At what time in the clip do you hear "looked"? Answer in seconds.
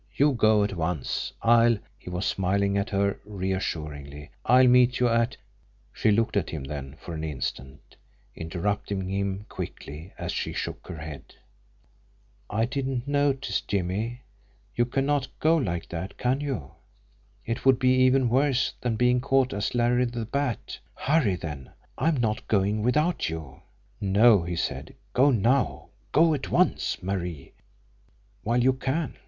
6.09-6.35